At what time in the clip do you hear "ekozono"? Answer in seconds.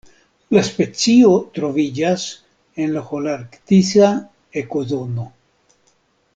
4.65-5.31